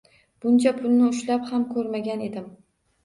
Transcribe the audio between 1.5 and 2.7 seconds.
ham ko‘rmagan edim.